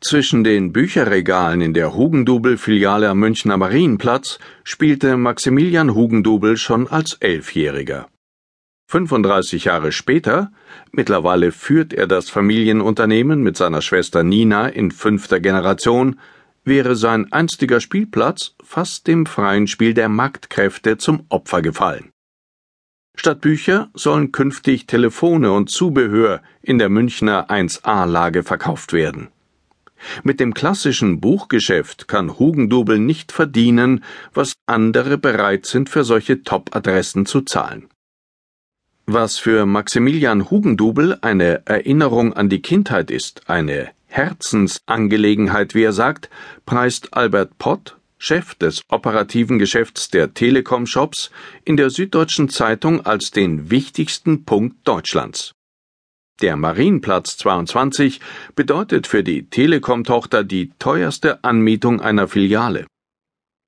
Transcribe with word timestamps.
Zwischen 0.00 0.44
den 0.44 0.72
Bücherregalen 0.72 1.60
in 1.62 1.72
der 1.72 1.94
Hugendubel-Filiale 1.94 3.08
am 3.08 3.18
Münchner 3.18 3.56
Marienplatz 3.56 4.38
spielte 4.62 5.16
Maximilian 5.16 5.94
Hugendubel 5.94 6.56
schon 6.58 6.86
als 6.86 7.14
Elfjähriger. 7.14 8.06
35 8.88 9.64
Jahre 9.64 9.90
später, 9.90 10.52
mittlerweile 10.92 11.50
führt 11.50 11.92
er 11.92 12.06
das 12.06 12.30
Familienunternehmen 12.30 13.42
mit 13.42 13.56
seiner 13.56 13.82
Schwester 13.82 14.22
Nina 14.22 14.68
in 14.68 14.92
fünfter 14.92 15.40
Generation, 15.40 16.20
wäre 16.62 16.94
sein 16.94 17.32
einstiger 17.32 17.80
Spielplatz 17.80 18.54
fast 18.62 19.06
dem 19.06 19.24
freien 19.26 19.66
Spiel 19.66 19.94
der 19.94 20.08
Marktkräfte 20.08 20.98
zum 20.98 21.24
Opfer 21.30 21.62
gefallen. 21.62 22.10
Statt 23.16 23.40
Bücher 23.40 23.88
sollen 23.94 24.30
künftig 24.30 24.86
Telefone 24.86 25.52
und 25.52 25.70
Zubehör 25.70 26.42
in 26.60 26.78
der 26.78 26.90
Münchner 26.90 27.50
1A-Lage 27.50 28.42
verkauft 28.42 28.92
werden. 28.92 29.28
Mit 30.22 30.40
dem 30.40 30.54
klassischen 30.54 31.20
Buchgeschäft 31.20 32.08
kann 32.08 32.38
Hugendubel 32.38 32.98
nicht 32.98 33.32
verdienen, 33.32 34.04
was 34.34 34.54
andere 34.66 35.18
bereit 35.18 35.66
sind, 35.66 35.88
für 35.88 36.04
solche 36.04 36.42
Top-Adressen 36.42 37.26
zu 37.26 37.42
zahlen. 37.42 37.88
Was 39.06 39.38
für 39.38 39.66
Maximilian 39.66 40.50
Hugendubel 40.50 41.16
eine 41.20 41.62
Erinnerung 41.66 42.32
an 42.32 42.48
die 42.48 42.60
Kindheit 42.60 43.10
ist, 43.10 43.48
eine 43.48 43.90
Herzensangelegenheit, 44.06 45.74
wie 45.74 45.84
er 45.84 45.92
sagt, 45.92 46.28
preist 46.64 47.14
Albert 47.14 47.58
Pott, 47.58 47.96
Chef 48.18 48.54
des 48.54 48.82
operativen 48.88 49.58
Geschäfts 49.58 50.08
der 50.08 50.34
Telekom-Shops, 50.34 51.30
in 51.64 51.76
der 51.76 51.90
Süddeutschen 51.90 52.48
Zeitung 52.48 53.04
als 53.04 53.30
den 53.30 53.70
wichtigsten 53.70 54.44
Punkt 54.44 54.88
Deutschlands. 54.88 55.54
Der 56.42 56.56
Marienplatz 56.56 57.38
22 57.38 58.20
bedeutet 58.54 59.06
für 59.06 59.24
die 59.24 59.48
Telekom-Tochter 59.48 60.44
die 60.44 60.70
teuerste 60.78 61.42
Anmietung 61.44 62.02
einer 62.02 62.28
Filiale. 62.28 62.86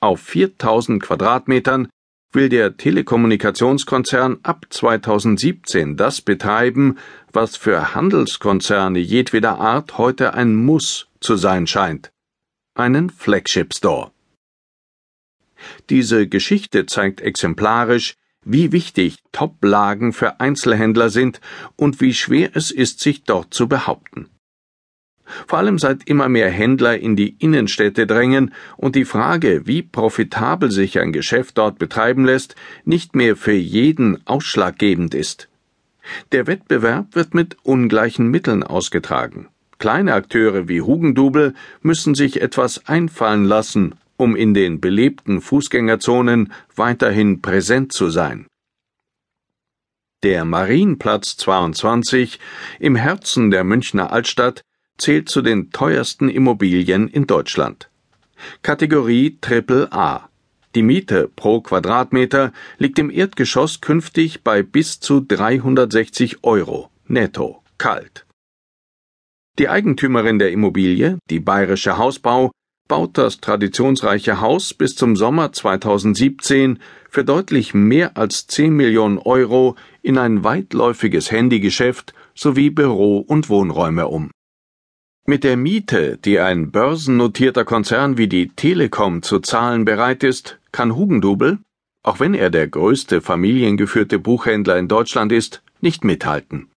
Auf 0.00 0.20
4000 0.20 1.02
Quadratmetern 1.02 1.88
will 2.32 2.48
der 2.48 2.78
Telekommunikationskonzern 2.78 4.38
ab 4.42 4.64
2017 4.70 5.98
das 5.98 6.22
betreiben, 6.22 6.96
was 7.32 7.56
für 7.58 7.94
Handelskonzerne 7.94 8.98
jedweder 8.98 9.58
Art 9.58 9.98
heute 9.98 10.32
ein 10.32 10.56
Muss 10.56 11.08
zu 11.20 11.36
sein 11.36 11.66
scheint. 11.66 12.12
Einen 12.74 13.10
Flagship 13.10 13.74
Store. 13.74 14.10
Diese 15.90 16.26
Geschichte 16.26 16.86
zeigt 16.86 17.20
exemplarisch, 17.20 18.14
wie 18.44 18.72
wichtig 18.72 19.18
Top-Lagen 19.32 20.12
für 20.12 20.40
Einzelhändler 20.40 21.10
sind 21.10 21.40
und 21.76 22.00
wie 22.00 22.14
schwer 22.14 22.50
es 22.54 22.70
ist, 22.70 23.00
sich 23.00 23.24
dort 23.24 23.52
zu 23.54 23.68
behaupten. 23.68 24.28
Vor 25.46 25.58
allem 25.58 25.78
seit 25.78 26.06
immer 26.08 26.28
mehr 26.28 26.50
Händler 26.50 26.98
in 26.98 27.16
die 27.16 27.36
Innenstädte 27.38 28.06
drängen 28.06 28.52
und 28.76 28.94
die 28.94 29.06
Frage, 29.06 29.62
wie 29.64 29.82
profitabel 29.82 30.70
sich 30.70 30.98
ein 30.98 31.12
Geschäft 31.12 31.58
dort 31.58 31.78
betreiben 31.78 32.24
lässt, 32.24 32.56
nicht 32.84 33.14
mehr 33.14 33.36
für 33.36 33.52
jeden 33.52 34.24
ausschlaggebend 34.26 35.14
ist. 35.14 35.48
Der 36.32 36.46
Wettbewerb 36.46 37.14
wird 37.14 37.32
mit 37.34 37.56
ungleichen 37.62 38.30
Mitteln 38.30 38.62
ausgetragen. 38.62 39.48
Kleine 39.78 40.14
Akteure 40.14 40.68
wie 40.68 40.82
Hugendubel 40.82 41.54
müssen 41.82 42.14
sich 42.14 42.40
etwas 42.40 42.86
einfallen 42.86 43.44
lassen, 43.44 43.94
um 44.24 44.36
in 44.36 44.54
den 44.54 44.80
belebten 44.80 45.42
Fußgängerzonen 45.42 46.50
weiterhin 46.74 47.42
präsent 47.42 47.92
zu 47.92 48.08
sein. 48.08 48.46
Der 50.22 50.46
Marienplatz 50.46 51.36
22 51.36 52.40
im 52.80 52.96
Herzen 52.96 53.50
der 53.50 53.64
Münchner 53.64 54.10
Altstadt 54.12 54.62
zählt 54.96 55.28
zu 55.28 55.42
den 55.42 55.70
teuersten 55.72 56.30
Immobilien 56.30 57.06
in 57.08 57.26
Deutschland. 57.26 57.90
Kategorie 58.62 59.36
Triple 59.42 59.92
A. 59.92 60.30
Die 60.74 60.82
Miete 60.82 61.28
pro 61.28 61.60
Quadratmeter 61.60 62.54
liegt 62.78 62.98
im 62.98 63.10
Erdgeschoss 63.10 63.82
künftig 63.82 64.42
bei 64.42 64.62
bis 64.62 65.00
zu 65.00 65.20
360 65.20 66.44
Euro 66.44 66.90
netto 67.06 67.62
kalt. 67.76 68.24
Die 69.58 69.68
Eigentümerin 69.68 70.38
der 70.38 70.50
Immobilie, 70.50 71.18
die 71.28 71.40
Bayerische 71.40 71.98
Hausbau, 71.98 72.50
baut 72.88 73.16
das 73.16 73.40
traditionsreiche 73.40 74.40
Haus 74.40 74.74
bis 74.74 74.94
zum 74.94 75.16
Sommer 75.16 75.52
2017 75.52 76.78
für 77.08 77.24
deutlich 77.24 77.74
mehr 77.74 78.16
als 78.16 78.46
10 78.46 78.74
Millionen 78.74 79.18
Euro 79.18 79.76
in 80.02 80.18
ein 80.18 80.44
weitläufiges 80.44 81.30
Handygeschäft 81.30 82.12
sowie 82.34 82.70
Büro- 82.70 83.24
und 83.26 83.48
Wohnräume 83.48 84.08
um. 84.08 84.30
Mit 85.26 85.42
der 85.42 85.56
Miete, 85.56 86.18
die 86.18 86.38
ein 86.38 86.70
börsennotierter 86.70 87.64
Konzern 87.64 88.18
wie 88.18 88.28
die 88.28 88.48
Telekom 88.48 89.22
zu 89.22 89.40
zahlen 89.40 89.86
bereit 89.86 90.22
ist, 90.22 90.60
kann 90.70 90.94
Hugendubel, 90.94 91.60
auch 92.02 92.20
wenn 92.20 92.34
er 92.34 92.50
der 92.50 92.68
größte 92.68 93.22
familiengeführte 93.22 94.18
Buchhändler 94.18 94.76
in 94.76 94.88
Deutschland 94.88 95.32
ist, 95.32 95.62
nicht 95.80 96.04
mithalten. 96.04 96.68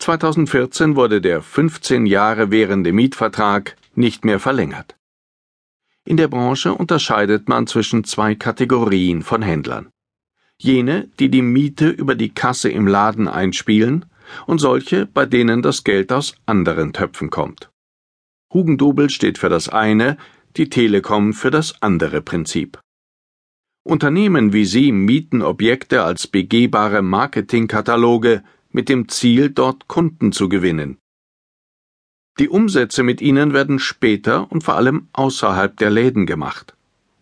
2014 0.00 0.96
wurde 0.96 1.20
der 1.20 1.42
15 1.42 2.06
Jahre 2.06 2.50
währende 2.50 2.92
Mietvertrag 2.92 3.76
nicht 3.94 4.24
mehr 4.24 4.40
verlängert. 4.40 4.96
In 6.06 6.16
der 6.16 6.28
Branche 6.28 6.74
unterscheidet 6.74 7.50
man 7.50 7.66
zwischen 7.66 8.04
zwei 8.04 8.34
Kategorien 8.34 9.22
von 9.22 9.42
Händlern. 9.42 9.90
Jene, 10.58 11.08
die 11.18 11.30
die 11.30 11.42
Miete 11.42 11.90
über 11.90 12.14
die 12.14 12.32
Kasse 12.32 12.70
im 12.70 12.86
Laden 12.86 13.28
einspielen, 13.28 14.06
und 14.46 14.58
solche, 14.58 15.06
bei 15.06 15.26
denen 15.26 15.60
das 15.60 15.84
Geld 15.84 16.12
aus 16.12 16.34
anderen 16.46 16.92
Töpfen 16.92 17.30
kommt. 17.30 17.70
Hugendubel 18.52 19.10
steht 19.10 19.38
für 19.38 19.48
das 19.48 19.68
eine, 19.68 20.16
die 20.56 20.70
Telekom 20.70 21.32
für 21.32 21.50
das 21.50 21.82
andere 21.82 22.22
Prinzip. 22.22 22.80
Unternehmen 23.82 24.52
wie 24.52 24.64
sie 24.64 24.92
mieten 24.92 25.42
Objekte 25.42 26.04
als 26.04 26.26
begehbare 26.26 27.02
Marketingkataloge 27.02 28.42
mit 28.72 28.88
dem 28.88 29.08
Ziel, 29.08 29.50
dort 29.50 29.88
Kunden 29.88 30.32
zu 30.32 30.48
gewinnen. 30.48 30.98
Die 32.38 32.48
Umsätze 32.48 33.02
mit 33.02 33.20
ihnen 33.20 33.52
werden 33.52 33.78
später 33.78 34.50
und 34.50 34.64
vor 34.64 34.74
allem 34.74 35.08
außerhalb 35.12 35.76
der 35.76 35.90
Läden 35.90 36.26
gemacht. 36.26 36.74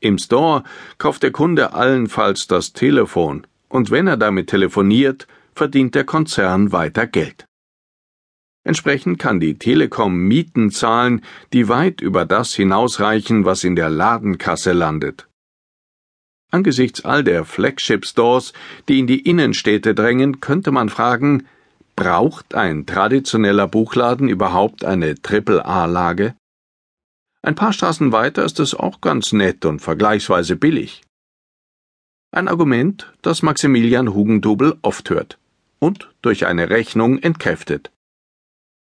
Im 0.00 0.18
Store 0.18 0.64
kauft 0.98 1.22
der 1.22 1.32
Kunde 1.32 1.72
allenfalls 1.74 2.46
das 2.46 2.72
Telefon, 2.72 3.46
und 3.68 3.90
wenn 3.90 4.06
er 4.06 4.16
damit 4.16 4.48
telefoniert, 4.48 5.26
verdient 5.54 5.94
der 5.94 6.04
Konzern 6.04 6.72
weiter 6.72 7.06
Geld. 7.06 7.46
Entsprechend 8.62 9.18
kann 9.18 9.40
die 9.40 9.58
Telekom 9.58 10.16
Mieten 10.16 10.70
zahlen, 10.70 11.22
die 11.52 11.68
weit 11.68 12.00
über 12.00 12.26
das 12.26 12.54
hinausreichen, 12.54 13.44
was 13.44 13.64
in 13.64 13.74
der 13.74 13.88
Ladenkasse 13.88 14.72
landet. 14.72 15.29
Angesichts 16.50 17.04
all 17.04 17.22
der 17.22 17.44
Flagship 17.44 18.04
Stores, 18.04 18.52
die 18.88 18.98
in 18.98 19.06
die 19.06 19.20
Innenstädte 19.20 19.94
drängen, 19.94 20.40
könnte 20.40 20.72
man 20.72 20.88
fragen, 20.88 21.46
Braucht 22.00 22.54
ein 22.54 22.86
traditioneller 22.86 23.68
Buchladen 23.68 24.30
überhaupt 24.30 24.86
eine 24.86 25.20
Triple-A-Lage? 25.20 26.34
Ein 27.42 27.54
paar 27.54 27.74
Straßen 27.74 28.10
weiter 28.10 28.42
ist 28.42 28.58
es 28.58 28.74
auch 28.74 29.02
ganz 29.02 29.32
nett 29.32 29.66
und 29.66 29.80
vergleichsweise 29.80 30.56
billig. 30.56 31.02
Ein 32.32 32.48
Argument, 32.48 33.12
das 33.20 33.42
Maximilian 33.42 34.14
Hugendubel 34.14 34.78
oft 34.80 35.10
hört 35.10 35.38
und 35.78 36.08
durch 36.22 36.46
eine 36.46 36.70
Rechnung 36.70 37.18
entkräftet. 37.18 37.90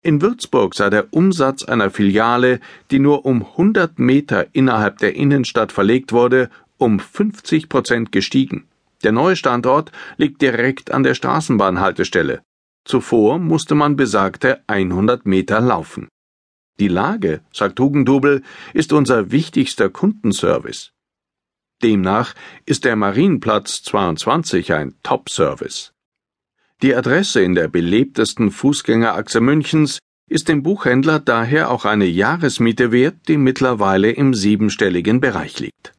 In 0.00 0.22
Würzburg 0.22 0.76
sei 0.76 0.88
der 0.88 1.12
Umsatz 1.12 1.64
einer 1.64 1.90
Filiale, 1.90 2.60
die 2.92 3.00
nur 3.00 3.26
um 3.26 3.42
100 3.42 3.98
Meter 3.98 4.46
innerhalb 4.52 4.98
der 4.98 5.16
Innenstadt 5.16 5.72
verlegt 5.72 6.12
wurde, 6.12 6.48
um 6.78 6.98
50 6.98 7.68
Prozent 7.68 8.12
gestiegen. 8.12 8.68
Der 9.02 9.12
neue 9.12 9.36
Standort 9.36 9.92
liegt 10.16 10.42
direkt 10.42 10.90
an 10.90 11.02
der 11.02 11.14
Straßenbahnhaltestelle. 11.14 12.42
Zuvor 12.84 13.38
musste 13.38 13.74
man 13.74 13.96
besagte 13.96 14.62
100 14.66 15.26
Meter 15.26 15.60
laufen. 15.60 16.08
Die 16.80 16.88
Lage, 16.88 17.40
sagt 17.52 17.78
Hugendubel, 17.80 18.42
ist 18.72 18.92
unser 18.92 19.30
wichtigster 19.30 19.88
Kundenservice. 19.88 20.90
Demnach 21.82 22.34
ist 22.66 22.84
der 22.84 22.96
Marienplatz 22.96 23.82
22 23.82 24.72
ein 24.72 24.94
Top-Service. 25.02 25.92
Die 26.82 26.94
Adresse 26.94 27.42
in 27.42 27.54
der 27.54 27.68
belebtesten 27.68 28.50
Fußgängerachse 28.50 29.40
Münchens 29.40 29.98
ist 30.28 30.48
dem 30.48 30.62
Buchhändler 30.62 31.20
daher 31.20 31.70
auch 31.70 31.84
eine 31.84 32.06
Jahresmiete 32.06 32.90
wert, 32.90 33.28
die 33.28 33.36
mittlerweile 33.36 34.10
im 34.10 34.34
siebenstelligen 34.34 35.20
Bereich 35.20 35.60
liegt. 35.60 35.93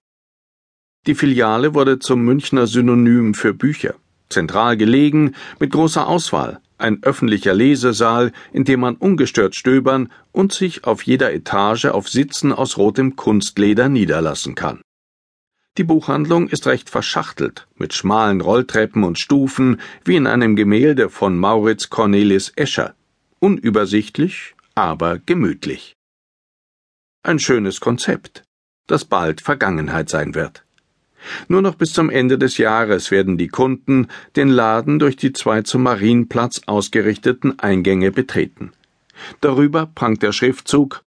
Die 1.08 1.14
Filiale 1.14 1.76
wurde 1.76 2.00
zum 2.00 2.24
Münchner 2.24 2.66
Synonym 2.66 3.36
für 3.36 3.54
Bücher, 3.54 3.94
zentral 4.30 4.76
gelegen, 4.76 5.36
mit 5.60 5.72
großer 5.72 6.08
Auswahl, 6.08 6.60
ein 6.80 7.04
öffentlicher 7.04 7.54
Lesesaal, 7.54 8.32
in 8.52 8.64
dem 8.64 8.80
man 8.80 8.96
ungestört 8.96 9.56
stöbern 9.56 10.12
und 10.32 10.52
sich 10.52 10.86
auf 10.86 11.04
jeder 11.04 11.32
Etage 11.32 11.86
auf 11.86 12.10
Sitzen 12.10 12.52
aus 12.52 12.78
rotem 12.78 13.16
Kunstleder 13.16 13.88
niederlassen 13.88 14.56
kann. 14.56 14.82
Die 15.78 15.84
Buchhandlung 15.84 16.48
ist 16.48 16.66
recht 16.66 16.90
verschachtelt, 16.90 17.68
mit 17.76 17.94
schmalen 17.94 18.42
Rolltreppen 18.42 19.04
und 19.04 19.20
Stufen, 19.20 19.80
wie 20.06 20.16
in 20.16 20.26
einem 20.26 20.56
Gemälde 20.56 21.10
von 21.10 21.38
Mauritz 21.38 21.90
Cornelis 21.90 22.52
Escher. 22.56 22.96
Unübersichtlich, 23.40 24.56
aber 24.74 25.20
gemütlich. 25.20 25.94
Ein 27.22 27.40
schönes 27.40 27.80
Konzept, 27.80 28.44
das 28.88 29.06
bald 29.06 29.42
Vergangenheit 29.42 30.10
sein 30.10 30.34
wird. 30.34 30.65
Nur 31.48 31.62
noch 31.62 31.76
bis 31.76 31.94
zum 31.94 32.10
Ende 32.10 32.38
des 32.38 32.58
Jahres 32.58 33.12
werden 33.12 33.38
die 33.38 33.48
Kunden 33.48 34.08
den 34.36 34.50
Laden 34.50 35.00
durch 35.00 35.16
die 35.16 35.34
zwei 35.34 35.62
zum 35.62 35.84
Marienplatz 35.84 36.62
ausgerichteten 36.66 37.60
Eingänge 37.60 38.12
betreten. 38.12 38.72
Darüber 39.42 39.86
prangt 39.86 40.24
der 40.24 40.32
Schriftzug 40.32 41.04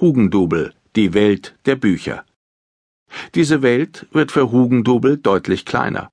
Hugendubel, 0.00 0.74
die 0.96 1.14
Welt 1.14 1.54
der 1.66 1.76
Bücher. 1.76 2.24
Diese 3.34 3.62
Welt 3.62 4.06
wird 4.12 4.32
für 4.32 4.50
Hugendubel 4.50 5.18
deutlich 5.18 5.64
kleiner. 5.64 6.10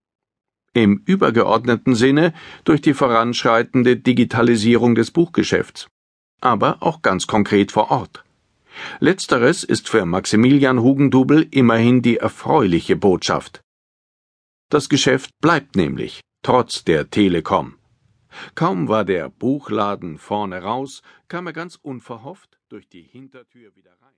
Im 0.74 1.02
übergeordneten 1.06 1.96
Sinne 1.96 2.34
durch 2.64 2.82
die 2.82 2.94
voranschreitende 2.94 3.98
Digitalisierung 3.98 4.96
des 4.96 5.12
Buchgeschäfts, 5.12 5.88
aber 6.40 6.78
auch 6.80 7.02
ganz 7.02 7.28
konkret 7.28 7.72
vor 7.72 7.92
Ort. 7.92 8.24
Letzteres 9.00 9.64
ist 9.64 9.90
für 9.90 10.06
Maximilian 10.06 10.82
Hugendubel 10.82 11.48
immerhin 11.52 12.02
die 12.02 12.18
erfreuliche 12.18 12.96
Botschaft. 12.96 13.62
Das 14.70 14.90
Geschäft 14.90 15.32
bleibt 15.42 15.76
nämlich, 15.76 16.22
trotz 16.44 16.84
der 16.84 17.10
Telekom. 17.10 17.76
Kaum 18.56 18.88
war 18.88 19.04
der 19.04 19.30
Buchladen 19.30 20.18
vorne 20.18 20.62
raus, 20.62 21.02
kam 21.28 21.48
er 21.48 21.54
ganz 21.54 21.76
unverhofft 21.76 22.60
durch 22.70 22.88
die 22.88 23.04
Hintertür 23.04 23.76
wieder 23.76 23.92
rein. 24.02 24.12